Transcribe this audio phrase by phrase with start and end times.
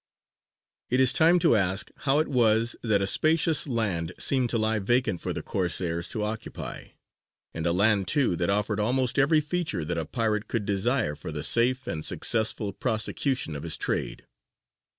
[0.89, 4.79] It is time to ask how it was that a spacious land seemed to lie
[4.79, 6.87] vacant for the Corsairs to occupy,
[7.53, 11.31] and a land too that offered almost every feature that a pirate could desire for
[11.31, 14.25] the safe and successful prosecution of his trade.